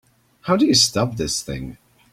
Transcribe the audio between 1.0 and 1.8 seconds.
this thing?